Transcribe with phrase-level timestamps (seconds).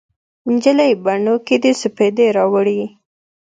[0.51, 2.79] نجلۍ بڼو کې دې سپیدې راوړي